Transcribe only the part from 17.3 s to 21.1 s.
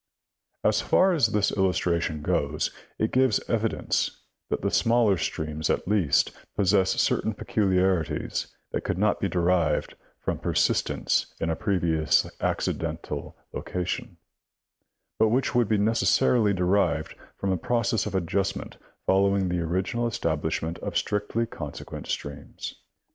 from a process of adjustment following the original establishment of